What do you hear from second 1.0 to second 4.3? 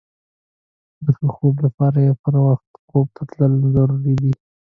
د ښه خوب لپاره پر وخت خوب ته تلل ضروري